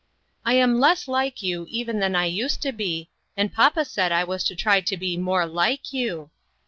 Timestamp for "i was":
4.11-4.43